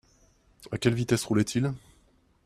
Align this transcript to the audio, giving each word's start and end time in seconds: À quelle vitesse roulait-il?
À 0.71 0.79
quelle 0.79 0.95
vitesse 0.95 1.23
roulait-il? 1.25 1.75